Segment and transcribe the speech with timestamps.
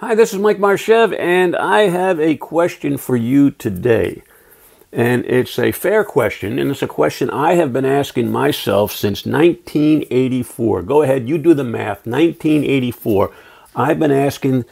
[0.00, 4.22] Hi, this is Mike Marchev, and I have a question for you today.
[4.90, 9.26] And it's a fair question, and it's a question I have been asking myself since
[9.26, 10.84] 1984.
[10.84, 12.06] Go ahead, you do the math.
[12.06, 13.30] 1984.
[13.76, 14.64] I've been asking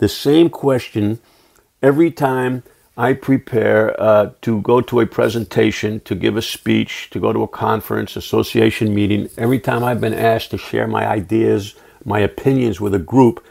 [0.00, 1.18] the same question
[1.82, 2.62] every time
[2.94, 7.42] I prepare uh, to go to a presentation, to give a speech, to go to
[7.42, 9.30] a conference, association meeting.
[9.38, 11.74] Every time I've been asked to share my ideas,
[12.04, 13.42] my opinions with a group,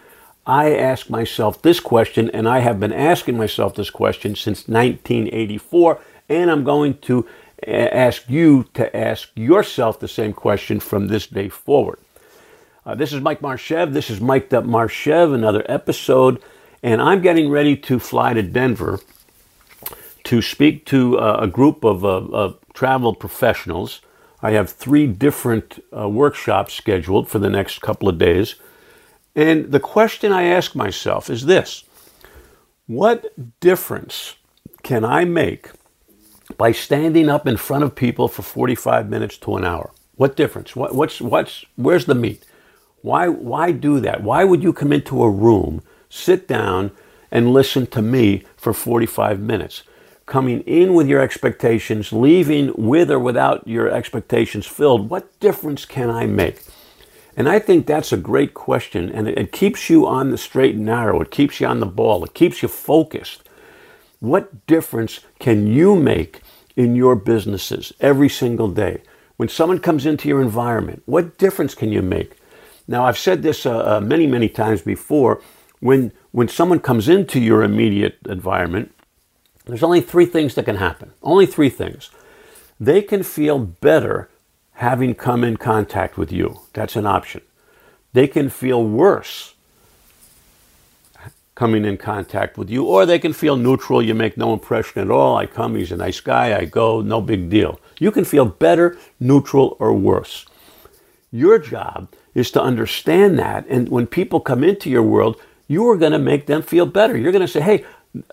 [0.46, 6.00] I ask myself this question, and I have been asking myself this question since 1984,
[6.28, 7.26] and I'm going to
[7.66, 12.00] ask you to ask yourself the same question from this day forward.
[12.86, 13.94] Uh, this is Mike Marchev.
[13.94, 16.44] This is Mike Up Marchev, another episode,
[16.82, 19.00] and I'm getting ready to fly to Denver
[20.26, 24.02] to speak to uh, a group of, uh, of, travel professionals.
[24.42, 28.56] I have three different uh, workshops scheduled for the next couple of days.
[29.36, 31.84] And the question I ask myself is this
[32.88, 34.36] What difference
[34.84, 35.70] can I make
[36.58, 39.92] by standing up in front of people for 45 minutes to an hour?
[40.16, 40.76] What difference?
[40.76, 42.46] What, what's, what's, where's the meat?
[43.02, 44.22] Why, why do that?
[44.24, 46.92] Why would you come into a room, sit down,
[47.32, 49.84] and listen to me for 45 minutes?
[50.26, 56.10] Coming in with your expectations, leaving with or without your expectations filled, what difference can
[56.10, 56.62] I make?
[57.36, 60.76] And I think that's a great question, and it, it, keeps you on the straight
[60.76, 61.20] and narrow.
[61.22, 62.24] It keeps you on the ball.
[62.24, 63.42] It keeps you focused.
[64.20, 66.42] What difference can you make
[66.76, 69.02] in your businesses every single day?
[69.38, 72.38] When someone comes into your environment, what difference can you make?
[72.88, 75.42] Now, I've said this uh, uh, many, many times before.
[75.80, 78.94] When, when someone comes into your immediate environment,
[79.66, 81.14] there's only three things that can happen.
[81.24, 82.12] Only three things.
[82.80, 84.30] They can feel better
[84.74, 86.60] having come in contact with you.
[86.74, 87.42] That's an option.
[88.14, 89.54] They can feel worse
[91.56, 94.02] coming in contact with you, or they can feel neutral.
[94.02, 95.38] You make no impression at all.
[95.38, 97.80] I come, he's a nice guy, I go, no big deal.
[98.00, 100.46] You can feel better, neutral, or worse.
[101.32, 105.98] Your job is to understand that, and when people come into your world, you are
[105.98, 107.16] going to make them feel better.
[107.16, 107.86] You're going to say, hey,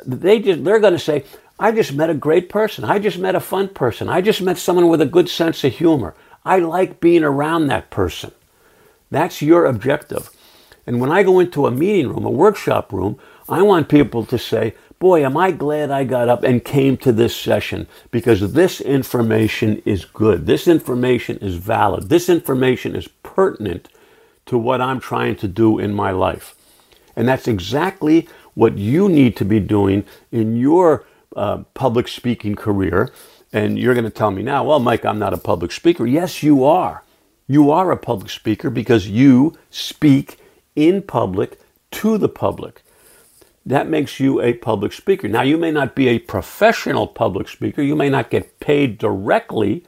[0.04, 1.24] they just, they're going to say,
[1.58, 2.84] I just met a great person.
[2.84, 4.08] I just met a fun person.
[4.08, 6.14] I just met someone with a good sense of humor.
[6.44, 8.32] I like being around that person.
[9.10, 10.30] That's your objective.
[10.86, 13.18] And when I go into a meeting room, a workshop room,
[13.48, 17.12] I want people to say, Boy, am I glad I got up and came to
[17.12, 20.46] this session because this information is good.
[20.46, 22.10] This information is valid.
[22.10, 23.88] This information is pertinent
[24.46, 26.54] to what I'm trying to do in my life.
[27.16, 33.10] And that's exactly what you need to be doing in your uh, public speaking career
[33.52, 36.06] and you're going to tell me now, well, Mike, I'm not a public speaker.
[36.06, 37.02] Yes, you are.
[37.46, 40.38] You are a public speaker because you speak
[40.76, 41.60] in public
[41.92, 42.82] to the public.
[43.66, 45.28] That makes you a public speaker.
[45.28, 49.84] Now, you may not be a professional public speaker, you may not get paid directly,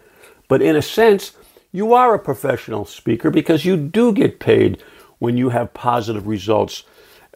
[0.48, 1.32] but in a sense,
[1.72, 4.82] you are a professional speaker because you do get paid
[5.18, 6.84] when you have positive results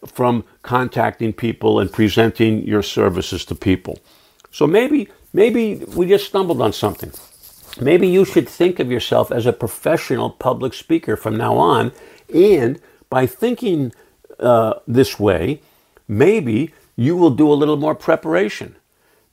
[0.07, 3.99] from contacting people and presenting your services to people.
[4.51, 7.13] So maybe Maybe we just stumbled on something.
[7.79, 11.93] Maybe you should think of yourself as a professional public speaker from now on.
[12.33, 12.81] And
[13.11, 13.93] by thinking
[14.41, 15.61] uh, this way,
[16.09, 18.77] maybe you will do a little more preparation.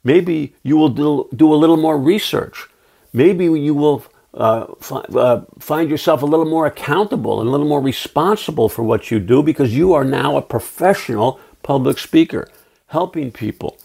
[0.04, 2.68] Maybe you will do, do a little more research.
[3.14, 4.04] Maybe you will
[4.34, 8.84] uh, fi- uh, find yourself a little more accountable and a little more responsible for
[8.84, 12.50] what you do because you are now a professional public speaker,
[12.88, 13.78] helping people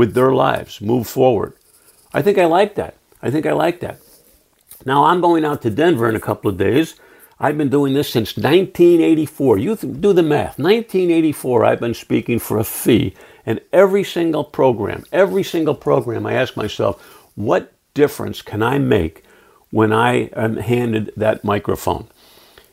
[0.00, 1.52] with their lives move forward.
[2.14, 2.94] I think I like that.
[3.20, 3.98] I think I like that.
[4.86, 6.94] Now I'm going out to Denver in a couple of days.
[7.38, 9.58] I've been doing this since 1984.
[9.58, 10.58] You do the math.
[10.58, 13.14] 1984, I've been speaking for a fee.
[13.44, 16.94] And every single program, every single program, I ask myself,
[17.34, 19.22] what difference can I make
[19.70, 22.06] when I am handed that microphone?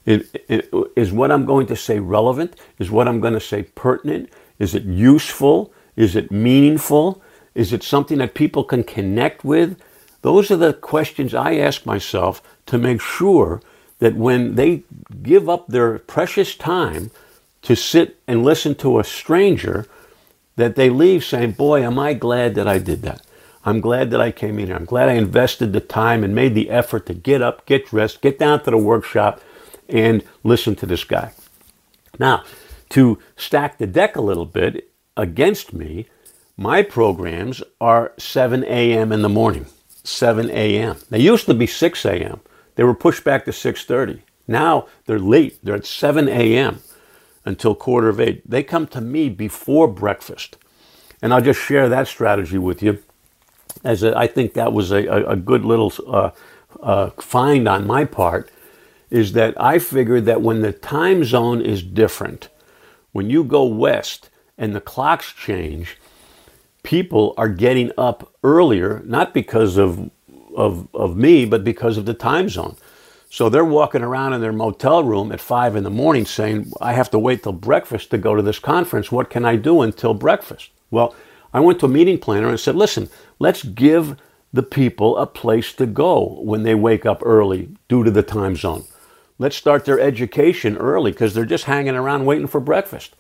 [0.05, 2.55] It, it, is what I'm going to say relevant?
[2.79, 4.29] Is what I'm going to say pertinent?
[4.59, 5.73] Is it useful?
[5.97, 7.22] Is it meaningful?
[7.53, 9.78] Is it something that people can connect with?
[10.22, 13.61] Those are the questions I ask myself to make sure
[13.99, 14.84] that when they
[15.22, 17.11] give up their precious time
[17.64, 19.85] to sit and listen to a stranger,
[20.55, 23.22] that they leave saying, Boy, am I glad that I did that.
[23.66, 24.76] I'm glad that I came in here.
[24.76, 28.22] I'm glad I invested the time and made the effort to get up, get dressed,
[28.22, 29.41] get down to the workshop,
[29.90, 31.34] and listen to this guy.
[32.17, 32.43] Now,
[32.90, 34.86] to stack the deck a little bit,
[35.17, 36.08] against me,
[36.58, 39.11] my programs are 7 a.m.
[39.11, 39.67] in the morning.
[40.03, 40.97] 7 a.m.
[41.09, 42.40] They used to be 6 a.m.
[42.75, 44.22] They were pushed back to 6:30.
[44.47, 45.59] Now they're late.
[45.64, 46.79] They're at 7 a.m.
[47.46, 48.49] until quarter of eight.
[48.49, 50.58] They come to me before breakfast.
[51.22, 53.03] And I'll just share that strategy with you
[53.84, 56.31] as a, I think that was a, a, a good little uh,
[56.81, 58.52] uh, find on my part
[59.09, 62.49] is that I figured that when the time zone is different,
[63.14, 65.97] when you go west and the clocks change,
[66.83, 70.09] people are getting up earlier, not because of,
[70.55, 72.75] of, of me, but because of the time zone.
[73.29, 76.93] So they're walking around in their motel room at five in the morning saying, I
[76.93, 79.11] have to wait till breakfast to go to this conference.
[79.11, 80.69] What can I do until breakfast?
[80.89, 81.13] Well,
[81.53, 84.17] I went to a meeting planner and said, listen, let's give
[84.53, 88.55] the people a place to go when they wake up early due to the time
[88.55, 88.85] zone.
[89.37, 93.15] Let's start their education early because they're just hanging around waiting for breakfast.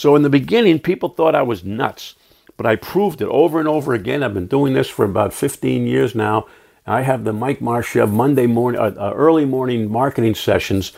[0.00, 2.14] So in the beginning, people thought I was nuts,
[2.56, 4.22] but I proved it over and over again.
[4.22, 6.46] I've been doing this for about 15 years now.
[6.86, 10.92] I have the Mike Marchev Monday morning, uh, uh, early morning marketing sessions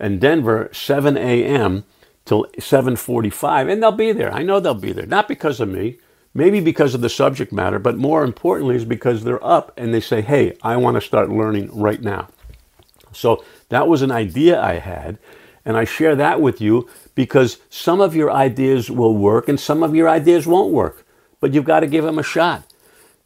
[0.00, 1.84] in Denver, 7 a.m.
[2.24, 4.32] till 7:45, and they'll be there.
[4.32, 5.98] I know they'll be there, not because of me,
[6.32, 10.00] maybe because of the subject matter, but more importantly is because they're up and they
[10.00, 12.28] say, "Hey, I want to start learning right now."
[13.12, 15.18] So that was an idea I had,
[15.70, 19.84] and I share that with you because some of your ideas will work and some
[19.84, 21.06] of your ideas won't work,
[21.38, 22.64] but you've got to give them a shot.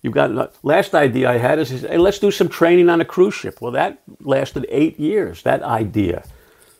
[0.03, 3.05] You've got uh, last idea I had is, hey, let's do some training on a
[3.07, 3.63] cruise ship.
[3.63, 5.43] Well, that lasted eight years.
[5.43, 6.25] That idea.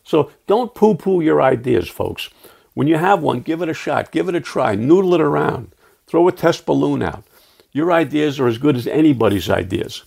[0.03, 2.29] So don't poo-poo your ideas, folks.
[2.75, 5.73] When you have one, give it a shot, give it a try, noodle it around,
[6.07, 7.25] throw a test balloon out.
[7.73, 10.05] Your ideas are as good as anybody's ideas.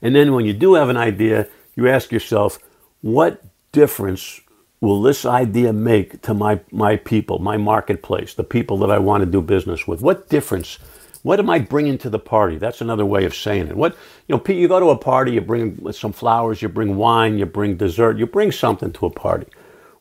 [0.00, 2.60] And then when you do have an idea, you ask yourself,
[3.00, 3.42] what
[3.76, 4.40] difference
[4.80, 9.20] will this idea make to my, my people, my marketplace, the people that I want
[9.22, 10.00] to do business with?
[10.00, 10.78] What difference
[11.22, 12.56] what am I bringing to the party?
[12.56, 13.76] That's another way of saying it.
[13.76, 13.94] What
[14.28, 17.36] you know, Pete, you go to a party, you bring some flowers, you bring wine,
[17.36, 19.48] you bring dessert, you bring something to a party.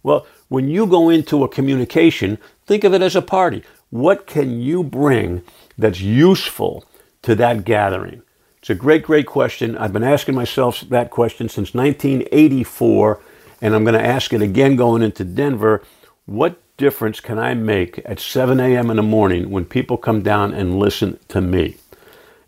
[0.04, 2.38] Well, when you go into a communication,
[2.68, 3.64] think of it as a party.
[3.90, 5.42] What can you bring
[5.80, 6.86] that's useful
[7.24, 8.22] to that gathering?
[8.60, 9.76] It's a great, great question.
[9.78, 13.20] I've been asking myself that question since 1984,
[13.66, 15.82] and I'm going to ask it again going into Denver.
[16.28, 18.92] What difference can I make at 7 a.m.
[18.92, 21.78] in the morning when people come down and listen to me?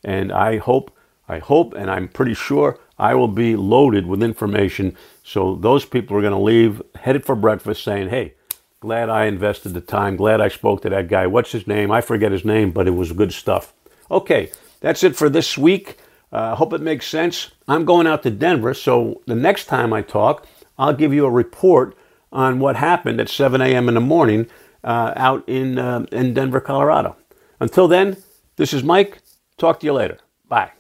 [0.03, 0.95] And I hope,
[1.27, 4.95] I hope, and I'm pretty sure I will be loaded with information.
[5.23, 8.35] So those people are going to leave headed for breakfast saying, hey,
[8.79, 10.17] glad I invested the time.
[10.17, 11.25] Glad I spoke to that guy.
[11.25, 11.89] What's his name?
[11.89, 13.73] I forget his name, but it was good stuff.
[14.11, 15.97] Okay, that's it for this week.
[16.31, 17.49] I uh, hope it makes sense.
[17.67, 20.45] I'm going out to Denver, so the next time I talk,
[20.77, 21.95] I'll give you a report
[22.31, 23.88] on what happened at 7 a.m.
[23.88, 24.47] in the morning
[24.83, 27.15] uh, out in, uh, in Denver, Colorado.
[27.59, 28.18] Until then,
[28.57, 29.19] this is Mike.
[29.57, 30.19] Talk to you later.
[30.47, 30.71] Bye.